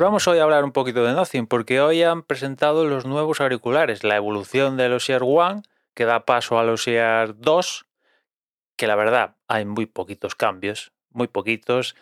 Pues 0.00 0.06
vamos 0.06 0.26
hoy 0.28 0.38
a 0.38 0.44
hablar 0.44 0.64
un 0.64 0.72
poquito 0.72 1.04
de 1.04 1.12
Nothing, 1.12 1.46
porque 1.46 1.82
hoy 1.82 2.02
han 2.02 2.22
presentado 2.22 2.86
los 2.86 3.04
nuevos 3.04 3.42
auriculares, 3.42 4.02
la 4.02 4.16
evolución 4.16 4.78
de 4.78 4.88
los 4.88 5.10
Ear 5.10 5.20
One, 5.22 5.60
que 5.92 6.06
da 6.06 6.24
paso 6.24 6.58
a 6.58 6.64
los 6.64 6.88
Ear 6.88 7.38
2, 7.38 7.84
que 8.76 8.86
la 8.86 8.96
verdad 8.96 9.36
hay 9.46 9.66
muy 9.66 9.84
poquitos 9.84 10.34
cambios, 10.34 10.92
muy 11.10 11.28
poquitos, 11.28 11.96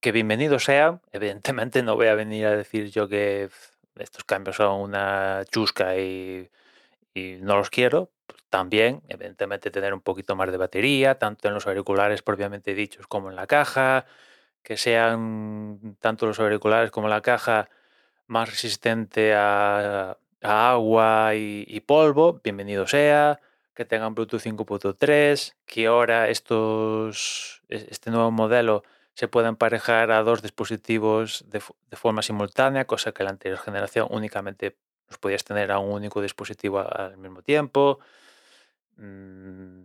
que 0.00 0.12
bienvenidos 0.12 0.64
sean. 0.64 1.02
Evidentemente 1.12 1.82
no 1.82 1.94
voy 1.94 2.06
a 2.06 2.14
venir 2.14 2.46
a 2.46 2.56
decir 2.56 2.90
yo 2.90 3.06
que 3.06 3.50
estos 3.96 4.24
cambios 4.24 4.56
son 4.56 4.80
una 4.80 5.42
chusca 5.52 5.98
y, 5.98 6.48
y 7.12 7.36
no 7.42 7.58
los 7.58 7.68
quiero. 7.68 8.08
También, 8.48 9.02
evidentemente, 9.08 9.70
tener 9.70 9.92
un 9.92 10.00
poquito 10.00 10.36
más 10.36 10.50
de 10.50 10.56
batería, 10.56 11.18
tanto 11.18 11.48
en 11.48 11.52
los 11.52 11.66
auriculares 11.66 12.22
propiamente 12.22 12.72
dichos 12.72 13.06
como 13.06 13.28
en 13.28 13.36
la 13.36 13.46
caja, 13.46 14.06
que 14.62 14.76
sean 14.76 15.96
tanto 16.00 16.26
los 16.26 16.40
auriculares 16.40 16.90
como 16.90 17.08
la 17.08 17.22
caja 17.22 17.68
más 18.26 18.50
resistente 18.50 19.34
a, 19.34 20.16
agua 20.42 21.34
y, 21.34 21.80
polvo, 21.80 22.40
bienvenido 22.42 22.86
sea 22.86 23.40
que 23.74 23.84
tengan 23.84 24.14
Bluetooth 24.14 24.40
5.3, 24.40 25.54
que 25.66 25.86
ahora 25.86 26.28
estos, 26.28 27.62
este 27.68 28.10
nuevo 28.10 28.30
modelo 28.30 28.82
se 29.14 29.28
pueda 29.28 29.48
emparejar 29.48 30.10
a 30.10 30.22
dos 30.22 30.42
dispositivos 30.42 31.44
de, 31.48 31.60
forma 31.96 32.22
simultánea, 32.22 32.86
cosa 32.86 33.12
que 33.12 33.24
la 33.24 33.30
anterior 33.30 33.58
generación 33.58 34.08
únicamente 34.10 34.76
los 35.08 35.18
podías 35.18 35.44
tener 35.44 35.72
a 35.72 35.78
un 35.78 35.92
único 35.92 36.22
dispositivo 36.22 36.78
al 36.80 37.16
mismo 37.16 37.42
tiempo. 37.42 37.98
Mm, 38.96 39.82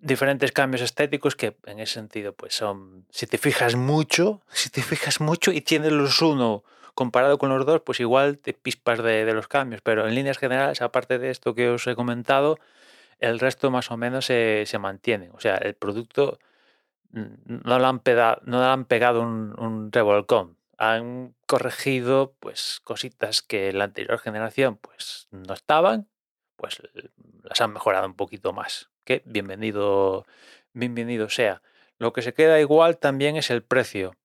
diferentes 0.00 0.52
cambios 0.52 0.82
estéticos 0.82 1.36
que 1.36 1.56
en 1.66 1.78
ese 1.80 1.94
sentido 1.94 2.32
pues 2.32 2.54
son, 2.54 3.06
si 3.10 3.26
te 3.26 3.38
fijas 3.38 3.76
mucho, 3.76 4.42
si 4.52 4.70
te 4.70 4.82
fijas 4.82 5.20
mucho 5.20 5.52
y 5.52 5.60
tienes 5.60 5.92
los 5.92 6.20
uno 6.22 6.64
comparado 6.94 7.38
con 7.38 7.50
los 7.50 7.64
dos, 7.64 7.82
pues 7.82 8.00
igual 8.00 8.38
te 8.38 8.52
pispas 8.52 9.02
de, 9.02 9.24
de, 9.24 9.32
los 9.32 9.48
cambios, 9.48 9.80
pero 9.80 10.06
en 10.06 10.14
líneas 10.14 10.38
generales, 10.38 10.82
aparte 10.82 11.18
de 11.18 11.30
esto 11.30 11.54
que 11.54 11.70
os 11.70 11.86
he 11.86 11.94
comentado, 11.94 12.58
el 13.20 13.38
resto 13.38 13.70
más 13.70 13.90
o 13.90 13.96
menos 13.96 14.26
se, 14.26 14.64
se 14.66 14.78
mantiene. 14.78 15.30
O 15.32 15.40
sea, 15.40 15.56
el 15.56 15.74
producto 15.74 16.38
no 17.12 17.78
le 17.78 17.86
han, 17.86 18.00
pegado, 18.00 18.40
no 18.44 18.60
le 18.60 18.66
han 18.66 18.84
pegado 18.84 19.22
un, 19.22 19.54
un, 19.58 19.92
revolcón. 19.92 20.56
Han 20.78 21.34
corregido 21.46 22.34
pues 22.40 22.80
cositas 22.82 23.42
que 23.42 23.68
en 23.68 23.78
la 23.78 23.84
anterior 23.84 24.18
generación 24.18 24.76
pues 24.76 25.28
no 25.30 25.54
estaban, 25.54 26.08
pues 26.56 26.82
las 27.42 27.60
han 27.60 27.72
mejorado 27.72 28.06
un 28.06 28.14
poquito 28.14 28.52
más. 28.52 28.90
Bienvenido, 29.24 30.26
bienvenido 30.72 31.28
sea. 31.28 31.62
Lo 31.98 32.12
que 32.12 32.22
se 32.22 32.34
queda 32.34 32.60
igual 32.60 32.98
también 32.98 33.36
es 33.36 33.50
el 33.50 33.62
precio 33.62 34.16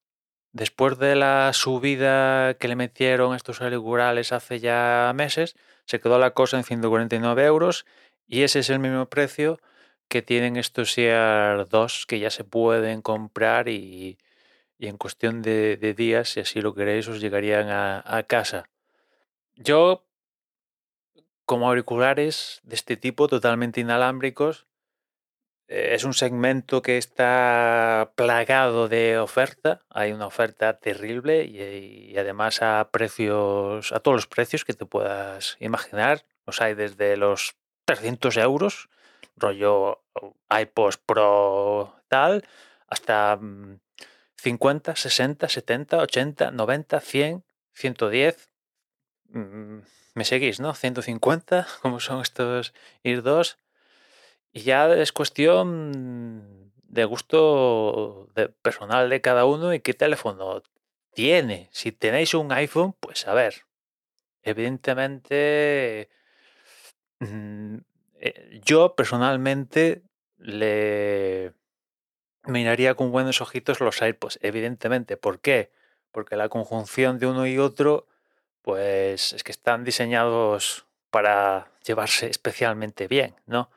después 0.55 0.97
de 0.99 1.15
la 1.15 1.51
subida 1.51 2.53
que 2.53 2.69
le 2.69 2.77
metieron 2.77 3.35
estos 3.35 3.61
auriculares 3.61 4.31
hace 4.31 4.61
ya 4.61 5.11
meses, 5.13 5.57
se 5.85 5.99
quedó 5.99 6.17
la 6.17 6.31
cosa 6.31 6.55
en 6.55 6.63
149 6.63 7.43
euros 7.43 7.85
y 8.25 8.43
ese 8.43 8.59
es 8.59 8.69
el 8.69 8.79
mismo 8.79 9.07
precio 9.07 9.59
que 10.07 10.21
tienen 10.21 10.55
estos 10.55 10.97
Ear 10.97 11.67
2 11.67 12.05
que 12.07 12.19
ya 12.19 12.29
se 12.29 12.45
pueden 12.45 13.01
comprar 13.01 13.67
y, 13.67 14.17
y 14.77 14.87
en 14.87 14.95
cuestión 14.97 15.41
de, 15.41 15.75
de, 15.75 15.93
días, 15.93 16.29
si 16.29 16.39
así 16.39 16.61
lo 16.61 16.73
queréis, 16.73 17.09
os 17.09 17.19
llegarían 17.19 17.67
a, 17.67 18.01
a 18.05 18.23
casa. 18.23 18.69
Yo, 19.55 20.05
como 21.45 21.67
auriculares 21.67 22.61
de 22.63 22.75
este 22.75 22.95
tipo, 22.95 23.27
totalmente 23.27 23.81
inalámbricos, 23.81 24.67
es 25.67 26.03
un 26.03 26.13
segmento 26.13 26.81
que 26.81 26.97
está 26.97 28.11
plagado 28.15 28.87
de 28.87 29.17
oferta. 29.17 29.81
Hay 29.89 30.11
una 30.11 30.27
oferta 30.27 30.79
terrible 30.79 31.45
y, 31.45 32.11
y, 32.11 32.17
además 32.17 32.61
a 32.61 32.89
precios, 32.91 33.91
a 33.91 33.99
todos 33.99 34.15
los 34.15 34.27
precios 34.27 34.63
que 34.63 34.73
te 34.73 34.85
puedas 34.85 35.57
imaginar. 35.59 36.25
Los 36.45 36.61
hay 36.61 36.75
desde 36.75 37.17
los 37.17 37.55
300 37.85 38.37
euros, 38.37 38.89
rollo 39.35 40.03
iPods 40.49 40.97
Pro 40.97 41.95
tal, 42.07 42.43
hasta 42.87 43.39
50, 44.37 44.95
60, 44.95 45.49
70, 45.49 45.97
80, 45.97 46.51
90, 46.51 46.99
100, 46.99 47.43
110. 47.73 48.49
Me 50.13 50.25
seguís, 50.25 50.59
¿no? 50.59 50.75
150, 50.75 51.67
como 51.81 51.99
son 51.99 52.21
estos 52.21 52.73
IR 53.03 53.23
2 53.23 53.57
y 54.55 54.61
ya 54.61 54.87
es 54.93 55.11
cuestión 55.11 56.71
de 56.87 57.03
gusto 57.03 58.29
de 58.35 58.47
personal 58.47 59.09
de 59.09 59.19
cada 59.19 59.43
uno 59.43 59.73
y 59.73 59.81
qué 59.81 59.93
teléfono 59.93 60.63
tiene. 61.13 61.67
Si 61.73 61.91
tenéis 61.91 62.33
un 62.33 62.53
iPhone, 62.53 62.95
pues 63.01 63.27
a 63.27 63.33
ver, 63.33 63.65
evidentemente 64.43 66.09
mm, 67.19 67.75
eh, 68.21 68.61
yo 68.63 68.95
personalmente 68.95 70.03
le 70.37 71.53
miraría 72.45 72.95
con 72.95 73.11
buenos 73.11 73.41
ojitos 73.41 73.81
los 73.81 74.01
AirPods, 74.01 74.39
evidentemente. 74.41 75.17
¿Por 75.17 75.41
qué? 75.41 75.73
Porque 76.13 76.37
la 76.37 76.47
conjunción 76.47 77.19
de 77.19 77.27
uno 77.27 77.45
y 77.45 77.57
otro, 77.57 78.07
pues 78.61 79.33
es 79.33 79.43
que 79.43 79.51
están 79.51 79.83
diseñados 79.83 80.85
para 81.09 81.73
llevarse 81.83 82.29
especialmente 82.29 83.09
bien, 83.09 83.35
¿no? 83.47 83.69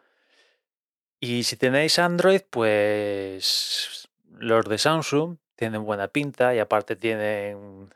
Y 1.21 1.43
si 1.43 1.57
tenéis 1.57 1.99
Android, 1.99 2.43
pues 2.49 4.09
los 4.31 4.65
de 4.67 4.79
Samsung 4.79 5.39
tienen 5.57 5.85
buena 5.85 6.09
pinta 6.09 6.55
y 6.55 6.61
aparte 6.61 6.95
tienen 6.95 7.93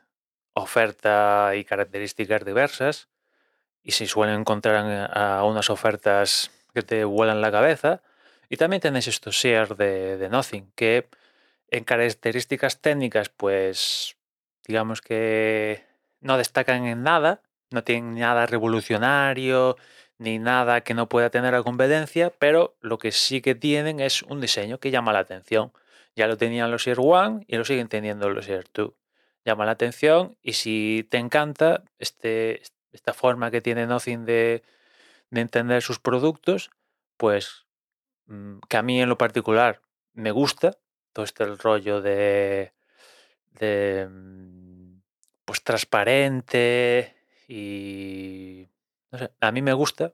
oferta 0.53 1.53
y 1.55 1.63
características 1.63 2.43
diversas 2.43 3.07
y 3.81 3.91
se 3.91 4.07
suelen 4.07 4.41
encontrar 4.41 4.83
unas 5.43 5.69
ofertas 5.69 6.51
que 6.73 6.81
te 6.81 7.05
vuelan 7.05 7.41
la 7.41 7.51
cabeza. 7.51 8.01
Y 8.49 8.57
también 8.57 8.81
tenéis 8.81 9.07
estos 9.07 9.35
shares 9.35 9.77
de 9.77 10.27
Nothing 10.29 10.71
que 10.75 11.07
en 11.69 11.85
características 11.85 12.81
técnicas 12.81 13.29
pues 13.29 14.17
digamos 14.67 15.01
que 15.01 15.83
no 16.19 16.37
destacan 16.37 16.85
en 16.85 17.03
nada, 17.03 17.41
no 17.71 17.83
tienen 17.83 18.15
nada 18.15 18.45
revolucionario 18.45 19.77
ni 20.17 20.39
nada 20.39 20.81
que 20.81 20.93
no 20.93 21.09
pueda 21.09 21.29
tener 21.29 21.55
a 21.55 21.63
competencia, 21.63 22.31
pero 22.39 22.75
lo 22.81 22.97
que 22.97 23.11
sí 23.11 23.41
que 23.41 23.55
tienen 23.55 23.99
es 23.99 24.21
un 24.23 24.41
diseño 24.41 24.79
que 24.79 24.91
llama 24.91 25.13
la 25.13 25.19
atención. 25.19 25.71
Ya 26.15 26.27
lo 26.27 26.37
tenían 26.37 26.71
los 26.71 26.87
Air 26.87 26.99
One 26.99 27.45
y 27.47 27.57
lo 27.57 27.65
siguen 27.65 27.87
teniendo 27.87 28.29
los 28.29 28.47
Air 28.47 28.65
2. 28.73 28.91
Llama 29.45 29.65
la 29.65 29.71
atención 29.71 30.37
y 30.41 30.53
si 30.53 31.07
te 31.09 31.17
encanta 31.17 31.83
este, 31.99 32.61
esta 32.91 33.13
forma 33.13 33.51
que 33.51 33.61
tiene 33.61 33.87
Nothing 33.87 34.25
de, 34.25 34.63
de 35.31 35.41
entender 35.41 35.81
sus 35.81 35.99
productos, 35.99 36.69
pues 37.17 37.65
mm, 38.27 38.59
que 38.69 38.77
a 38.77 38.83
mí 38.83 39.01
en 39.01 39.09
lo 39.09 39.17
particular 39.17 39.81
me 40.13 40.31
gusta 40.31 40.77
todo 41.11 41.25
este 41.25 41.45
rollo 41.45 42.01
de, 42.01 42.73
de 43.59 44.07
mm, 44.09 45.01
pues 45.45 45.63
transparente 45.63 47.15
y 47.47 48.67
a 49.39 49.51
mí 49.51 49.61
me 49.61 49.73
gusta 49.73 50.13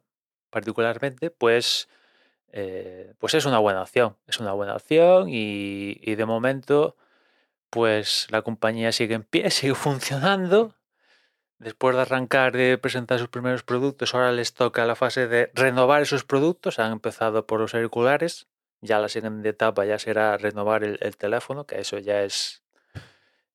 particularmente, 0.49 1.31
pues, 1.31 1.89
eh, 2.51 3.13
pues 3.19 3.33
es 3.33 3.45
una 3.45 3.59
buena 3.59 3.81
opción. 3.81 4.17
Es 4.27 4.39
una 4.39 4.53
buena 4.53 4.75
opción 4.75 5.29
y, 5.29 5.99
y, 6.01 6.15
de 6.15 6.25
momento, 6.25 6.97
pues 7.69 8.27
la 8.31 8.41
compañía 8.41 8.91
sigue 8.91 9.15
en 9.15 9.23
pie, 9.23 9.49
sigue 9.51 9.75
funcionando. 9.75 10.75
Después 11.59 11.95
de 11.95 12.03
arrancar 12.03 12.53
de 12.53 12.77
presentar 12.77 13.19
sus 13.19 13.27
primeros 13.29 13.63
productos, 13.63 14.15
ahora 14.15 14.31
les 14.31 14.53
toca 14.53 14.85
la 14.85 14.95
fase 14.95 15.27
de 15.27 15.51
renovar 15.53 16.01
esos 16.01 16.23
productos. 16.23 16.79
Han 16.79 16.93
empezado 16.93 17.45
por 17.45 17.59
los 17.59 17.75
auriculares. 17.75 18.47
Ya 18.81 18.99
la 18.99 19.09
siguiente 19.09 19.49
etapa 19.49 19.85
ya 19.85 19.99
será 19.99 20.37
renovar 20.37 20.85
el, 20.85 20.97
el 21.01 21.17
teléfono, 21.17 21.65
que 21.65 21.79
eso 21.81 21.97
ya 21.97 22.23
es, 22.23 22.63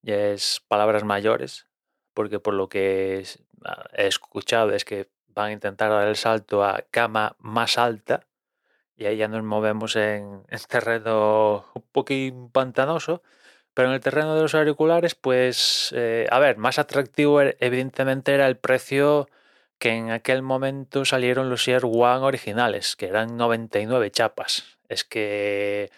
ya 0.02 0.16
es 0.16 0.62
palabras 0.68 1.02
mayores, 1.04 1.66
porque 2.12 2.40
por 2.40 2.52
lo 2.52 2.68
que 2.68 3.24
ah, 3.64 3.84
he 3.94 4.06
escuchado 4.06 4.72
es 4.72 4.84
que 4.84 5.08
van 5.34 5.48
a 5.48 5.52
intentar 5.52 5.90
dar 5.90 6.08
el 6.08 6.16
salto 6.16 6.64
a 6.64 6.84
cama 6.90 7.36
más 7.38 7.78
alta 7.78 8.26
y 8.96 9.06
ahí 9.06 9.16
ya 9.16 9.28
nos 9.28 9.42
movemos 9.42 9.96
en, 9.96 10.42
en 10.48 10.58
terreno 10.68 11.66
un 11.74 11.82
poquito 11.92 12.48
pantanoso, 12.52 13.22
pero 13.74 13.88
en 13.88 13.94
el 13.94 14.00
terreno 14.00 14.34
de 14.36 14.42
los 14.42 14.54
auriculares, 14.54 15.14
pues, 15.14 15.92
eh, 15.96 16.26
a 16.30 16.38
ver, 16.38 16.58
más 16.58 16.78
atractivo 16.78 17.40
er, 17.40 17.56
evidentemente 17.60 18.34
era 18.34 18.46
el 18.46 18.56
precio 18.56 19.28
que 19.78 19.90
en 19.90 20.10
aquel 20.10 20.42
momento 20.42 21.04
salieron 21.04 21.50
los 21.50 21.66
Air 21.68 21.84
One 21.84 22.24
originales, 22.24 22.96
que 22.96 23.06
eran 23.06 23.36
99 23.36 24.10
chapas. 24.10 24.78
Es 24.88 25.04
que 25.04 25.90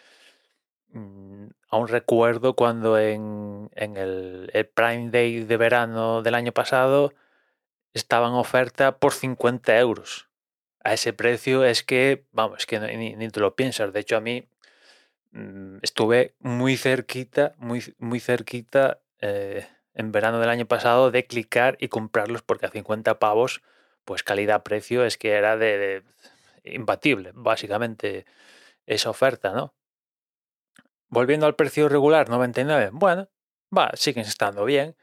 mmm, 0.92 1.48
aún 1.70 1.88
recuerdo 1.88 2.54
cuando 2.54 2.98
en, 2.98 3.70
el 3.74 4.70
Prime 4.74 5.10
Day 5.10 5.44
de 5.44 5.56
verano 5.56 6.22
del 6.22 6.34
año 6.34 6.52
pasado 6.52 7.12
estaba 7.96 8.28
en 8.28 8.34
oferta 8.34 8.98
por 8.98 9.12
50 9.12 9.78
euros. 9.78 10.28
A 10.84 10.94
ese 10.94 11.12
precio 11.12 11.64
es 11.64 11.82
que, 11.82 12.26
vamos, 12.30 12.58
es 12.58 12.66
que 12.66 12.78
ni, 12.78 13.16
ni 13.16 13.28
te 13.28 13.40
lo 13.40 13.56
piensas. 13.56 13.92
De 13.92 14.00
hecho, 14.00 14.16
a 14.16 14.20
mí 14.20 14.48
mmm, 15.32 15.78
estuve 15.82 16.34
muy 16.40 16.76
cerquita, 16.76 17.54
muy, 17.58 17.94
muy 17.98 18.20
cerquita, 18.20 19.00
eh, 19.20 19.66
en 19.94 20.12
verano 20.12 20.38
del 20.40 20.50
año 20.50 20.66
pasado 20.66 21.10
de 21.10 21.26
clicar 21.26 21.76
y 21.80 21.88
comprarlos 21.88 22.42
porque 22.42 22.66
a 22.66 22.70
50 22.70 23.18
pavos, 23.18 23.62
pues 24.04 24.22
calidad-precio 24.22 25.04
es 25.04 25.16
que 25.16 25.32
era 25.32 25.56
de, 25.56 25.78
de, 25.78 26.02
imbatible, 26.64 27.32
básicamente 27.34 28.26
esa 28.84 29.08
oferta, 29.10 29.52
¿no? 29.52 29.74
Volviendo 31.08 31.46
al 31.46 31.56
precio 31.56 31.88
regular, 31.88 32.28
99, 32.28 32.90
bueno, 32.92 33.28
va, 33.76 33.90
siguen 33.94 34.26
estando 34.26 34.64
bien, 34.66 34.96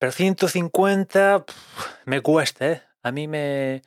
pero 0.00 0.12
150 0.12 1.44
me 2.06 2.22
cuesta, 2.22 2.72
¿eh? 2.72 2.82
A 3.02 3.12
mí 3.12 3.28
me, 3.28 3.82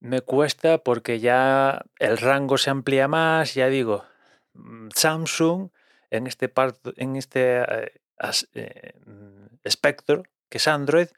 me 0.00 0.20
cuesta 0.20 0.78
porque 0.78 1.20
ya 1.20 1.84
el 2.00 2.18
rango 2.18 2.58
se 2.58 2.70
amplía 2.70 3.06
más, 3.06 3.54
ya 3.54 3.68
digo, 3.68 4.04
mm, 4.54 4.88
Samsung 4.92 5.70
en 6.10 6.26
este, 6.26 6.52
en 6.96 7.14
este 7.14 7.62
eh, 7.62 7.92
eh, 8.54 8.92
espectro, 9.62 10.24
que 10.48 10.58
es 10.58 10.66
Android, 10.66 11.08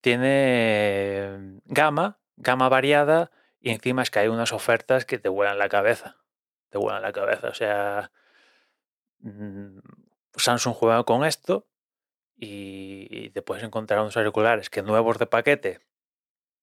tiene 0.00 1.60
gama, 1.66 2.18
gama 2.36 2.70
variada, 2.70 3.30
y 3.60 3.72
encima 3.72 4.02
es 4.02 4.10
que 4.10 4.20
hay 4.20 4.28
unas 4.28 4.54
ofertas 4.54 5.04
que 5.04 5.18
te 5.18 5.28
vuelan 5.28 5.58
la 5.58 5.68
cabeza. 5.68 6.16
Te 6.70 6.78
vuelan 6.78 7.02
la 7.02 7.12
cabeza. 7.12 7.48
O 7.48 7.54
sea, 7.54 8.10
mm, 9.18 9.80
Samsung 10.36 10.74
juega 10.74 11.04
con 11.04 11.26
esto 11.26 11.69
y, 12.40 13.06
y 13.10 13.30
te 13.30 13.42
puedes 13.42 13.62
encontrar 13.62 14.00
unos 14.00 14.16
auriculares 14.16 14.70
que 14.70 14.82
nuevos 14.82 15.18
de 15.18 15.26
paquete 15.26 15.80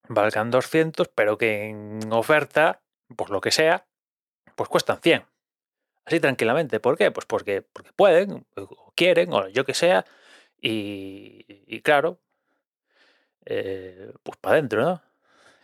valgan 0.10 0.52
200, 0.52 1.08
pero 1.10 1.38
que 1.38 1.66
en 1.70 2.12
oferta, 2.12 2.82
por 3.16 3.30
lo 3.30 3.42
que 3.42 3.52
sea, 3.52 3.86
pues 4.56 4.70
cuestan 4.70 5.00
100. 5.02 5.26
Así 6.06 6.20
tranquilamente. 6.20 6.80
¿Por 6.80 6.98
qué? 6.98 7.12
Pues 7.12 7.26
porque, 7.26 7.62
porque 7.62 7.92
pueden, 7.94 8.46
o 8.56 8.94
quieren, 8.96 9.34
o 9.34 9.48
yo 9.50 9.66
que 9.66 9.74
sea. 9.74 10.06
Y, 10.62 11.46
y 11.68 11.82
claro, 11.82 12.20
eh, 13.46 14.14
pues 14.24 14.38
para 14.40 14.56
adentro, 14.56 14.82
¿no? 14.84 15.02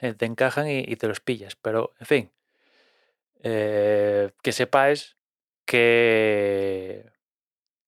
Eh, 0.01 0.13
te 0.13 0.25
encajan 0.25 0.67
y, 0.69 0.79
y, 0.79 0.95
te 0.97 1.07
los 1.07 1.21
pillas. 1.21 1.55
Pero, 1.55 1.93
en 1.99 2.05
fin, 2.05 2.31
eh, 3.41 4.31
que 4.41 4.51
sepáis 4.51 5.17
que, 5.65 7.05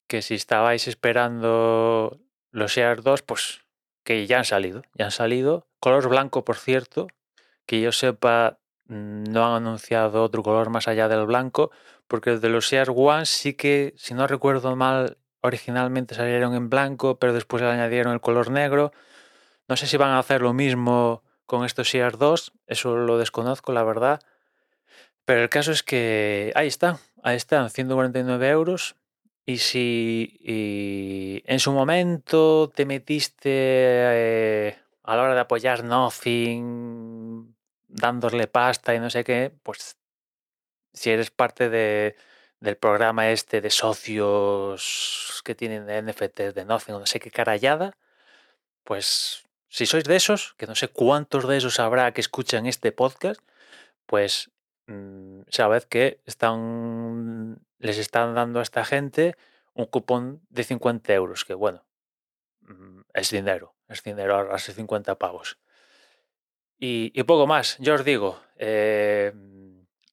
que 0.07 0.21
si 0.21 0.35
estabais 0.35 0.87
esperando 0.87 2.19
los 2.51 2.77
Air 2.77 3.01
2, 3.01 3.21
pues 3.23 3.61
que 4.03 4.27
ya 4.27 4.37
han 4.37 4.45
salido, 4.45 4.83
ya 4.93 5.05
han 5.05 5.11
salido. 5.11 5.67
Color 5.79 6.09
blanco, 6.09 6.45
por 6.45 6.57
cierto, 6.57 7.07
que 7.65 7.81
yo 7.81 7.91
sepa, 7.91 8.59
no 8.87 9.45
han 9.45 9.63
anunciado 9.63 10.23
otro 10.23 10.43
color 10.43 10.69
más 10.69 10.87
allá 10.87 11.07
del 11.07 11.25
blanco, 11.25 11.71
porque 12.07 12.31
el 12.31 12.41
de 12.41 12.49
los 12.49 12.71
Air 12.71 12.91
One 12.95 13.25
sí 13.25 13.53
que, 13.53 13.93
si 13.97 14.13
no 14.13 14.27
recuerdo 14.27 14.75
mal, 14.75 15.17
originalmente 15.41 16.15
salieron 16.15 16.53
en 16.53 16.69
blanco, 16.69 17.17
pero 17.19 17.33
después 17.33 17.63
añadieron 17.63 18.13
el 18.13 18.21
color 18.21 18.51
negro. 18.51 18.93
No 19.67 19.75
sé 19.75 19.87
si 19.87 19.97
van 19.97 20.11
a 20.11 20.19
hacer 20.19 20.41
lo 20.41 20.53
mismo 20.53 21.23
con 21.45 21.65
estos 21.65 21.93
Air 21.93 22.17
2, 22.17 22.53
eso 22.67 22.95
lo 22.95 23.17
desconozco, 23.17 23.71
la 23.71 23.83
verdad. 23.83 24.21
Pero 25.25 25.41
el 25.41 25.49
caso 25.49 25.71
es 25.71 25.81
que 25.81 26.51
ahí 26.55 26.67
están, 26.67 26.97
ahí 27.23 27.35
están, 27.35 27.69
149 27.71 28.49
euros. 28.49 28.95
Y 29.45 29.57
si 29.59 30.37
y 30.41 31.43
en 31.45 31.59
su 31.59 31.71
momento 31.71 32.71
te 32.73 32.85
metiste 32.85 33.49
eh, 33.51 34.77
a 35.03 35.15
la 35.15 35.23
hora 35.23 35.35
de 35.35 35.41
apoyar 35.41 35.83
Nothing, 35.83 37.55
dándole 37.87 38.47
pasta 38.47 38.95
y 38.95 38.99
no 38.99 39.09
sé 39.09 39.23
qué, 39.23 39.51
pues 39.63 39.97
si 40.93 41.11
eres 41.11 41.29
parte 41.31 41.69
de, 41.69 42.15
del 42.59 42.77
programa 42.77 43.29
este 43.29 43.61
de 43.61 43.69
socios 43.69 45.41
que 45.45 45.55
tienen 45.55 45.85
de 45.85 46.01
NFTs 46.01 46.55
de 46.55 46.65
Nothing 46.65 46.95
o 46.95 46.99
no 46.99 47.05
sé 47.05 47.19
qué 47.19 47.31
carallada, 47.31 47.97
pues 48.83 49.45
si 49.69 49.85
sois 49.85 50.05
de 50.05 50.15
esos, 50.15 50.55
que 50.57 50.67
no 50.67 50.75
sé 50.75 50.87
cuántos 50.87 51.47
de 51.47 51.57
esos 51.57 51.79
habrá 51.79 52.13
que 52.13 52.21
escuchan 52.21 52.65
este 52.65 52.91
podcast, 52.91 53.41
pues 54.05 54.51
mmm, 54.87 55.41
sabed 55.49 55.83
que 55.83 56.21
están, 56.25 57.64
les 57.79 57.97
están 57.97 58.35
dando 58.35 58.59
a 58.59 58.63
esta 58.63 58.85
gente 58.85 59.35
un 59.73 59.85
cupón 59.85 60.41
de 60.49 60.63
50 60.63 61.13
euros, 61.13 61.45
que 61.45 61.53
bueno, 61.53 61.85
mmm, 62.61 63.01
es 63.13 63.29
dinero, 63.29 63.75
es 63.87 64.03
dinero 64.03 64.35
ahorrarse 64.35 64.73
50 64.73 65.15
pavos. 65.15 65.59
Y, 66.77 67.11
y, 67.13 67.23
poco 67.23 67.47
más, 67.47 67.77
yo 67.79 67.93
os 67.95 68.03
digo, 68.03 68.39
eh, 68.57 69.33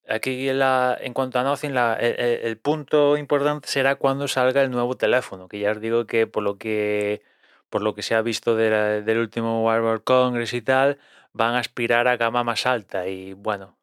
aquí 0.09 0.53
la, 0.53 0.97
en 1.01 1.13
cuanto 1.15 1.39
a 1.39 1.43
Nothing, 1.43 1.75
la, 1.75 1.95
el, 1.95 2.15
el, 2.19 2.59
punto 2.59 3.17
importante 3.17 3.69
será 3.69 3.97
cuando 3.97 4.29
salga 4.29 4.63
el 4.63 4.71
nuevo 4.71 4.97
teléfono, 4.97 5.49
que 5.49 5.59
ya 5.59 5.73
os 5.73 5.81
digo 5.81 6.07
que 6.07 6.27
por 6.27 6.43
lo 6.43 6.59
que, 6.59 7.23
por 7.71 7.83
lo 7.83 7.95
que 7.95 8.03
se 8.03 8.15
ha 8.15 8.23
visto 8.23 8.57
del 8.57 9.19
último 9.19 9.65
World 9.65 10.05
Congress 10.05 10.53
y 10.53 10.63
tal, 10.63 10.99
van 11.33 11.55
a 11.55 11.61
aspirar 11.61 12.09
a 12.09 12.17
gama 12.17 12.45
más 12.45 12.67
alta. 12.67 13.09
Y 13.09 13.33
bueno, 13.35 13.79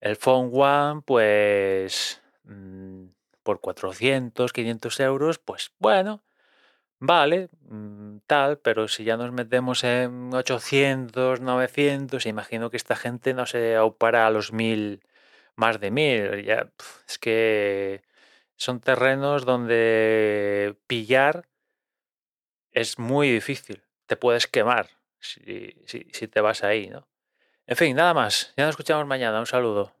el 0.00 0.16
Phone 0.16 0.50
One, 0.52 1.02
pues 1.04 2.19
mmm, 2.50 3.06
por 3.42 3.60
400, 3.60 4.52
500 4.52 5.00
euros, 5.00 5.38
pues 5.38 5.72
bueno, 5.78 6.22
vale, 7.00 7.50
mmm, 7.62 8.18
tal, 8.26 8.58
pero 8.58 8.88
si 8.88 9.04
ya 9.04 9.16
nos 9.16 9.32
metemos 9.32 9.84
en 9.84 10.34
800, 10.34 11.40
900, 11.40 12.26
imagino 12.26 12.70
que 12.70 12.76
esta 12.78 12.96
gente 12.96 13.34
no 13.34 13.46
se 13.46 13.76
aupará 13.76 14.26
a 14.26 14.30
los 14.30 14.52
1000 14.52 15.02
más 15.56 15.80
de 15.80 15.90
mil. 15.90 16.44
Ya, 16.44 16.70
es 17.08 17.18
que 17.18 18.02
son 18.56 18.80
terrenos 18.80 19.44
donde 19.46 20.76
pillar 20.86 21.48
es 22.72 22.98
muy 22.98 23.30
difícil. 23.30 23.82
Te 24.06 24.16
puedes 24.16 24.46
quemar 24.46 24.88
si, 25.20 25.74
si, 25.86 26.08
si 26.12 26.28
te 26.28 26.40
vas 26.40 26.64
ahí, 26.64 26.88
¿no? 26.88 27.08
En 27.66 27.76
fin, 27.76 27.96
nada 27.96 28.14
más. 28.14 28.52
Ya 28.56 28.64
nos 28.64 28.72
escuchamos 28.72 29.06
mañana. 29.06 29.38
Un 29.38 29.46
saludo. 29.46 29.99